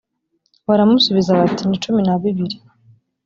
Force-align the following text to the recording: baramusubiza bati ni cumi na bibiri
baramusubiza 0.67 1.37
bati 1.39 1.63
ni 1.67 1.77
cumi 1.83 2.01
na 2.07 2.15
bibiri 2.21 2.57